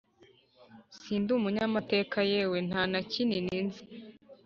sindi 0.99 1.29
umunyamateka 1.39 2.17
yewe 2.31 2.57
ntanakinini 2.67 3.57
nzi 3.65 3.83